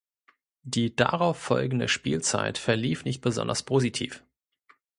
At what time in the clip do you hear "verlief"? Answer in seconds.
2.57-3.05